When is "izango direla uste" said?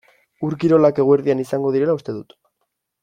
1.45-2.17